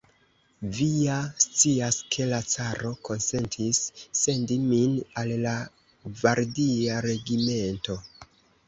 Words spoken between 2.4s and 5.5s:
caro konsentis sendi min al